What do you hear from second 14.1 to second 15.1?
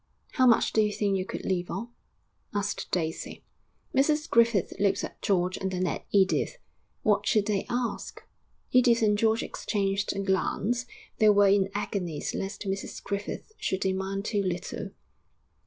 too little.